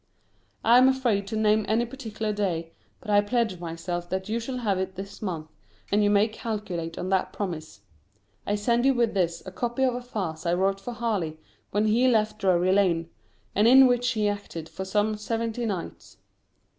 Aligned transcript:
I 0.63 0.79
am 0.79 0.89
afraid 0.89 1.27
to 1.27 1.35
name 1.35 1.63
any 1.67 1.85
particular 1.85 2.33
day, 2.33 2.71
but 3.01 3.11
I 3.11 3.21
pledge 3.21 3.59
myself 3.59 4.09
that 4.09 4.27
you 4.27 4.39
shall 4.39 4.57
have 4.57 4.79
it 4.79 4.95
this 4.95 5.21
month, 5.21 5.49
and 5.91 6.03
you 6.03 6.09
may 6.09 6.27
calculate 6.27 6.97
on 6.97 7.09
that 7.09 7.31
promise. 7.31 7.81
I 8.47 8.55
send 8.55 8.83
you 8.83 8.95
with 8.95 9.13
this 9.13 9.45
a 9.45 9.51
copy 9.51 9.83
of 9.83 9.93
a 9.93 10.01
farce 10.01 10.43
I 10.47 10.55
wrote 10.55 10.79
for 10.79 10.93
Harley 10.93 11.37
when 11.69 11.85
he 11.85 12.07
left 12.07 12.39
Drury 12.39 12.71
Lane, 12.71 13.11
and 13.53 13.67
in 13.67 13.85
which 13.85 14.13
he 14.13 14.27
acted 14.27 14.67
for 14.67 14.85
some 14.85 15.17
seventy 15.17 15.67
nights. 15.67 16.17